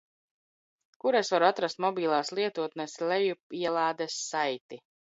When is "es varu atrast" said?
1.19-1.83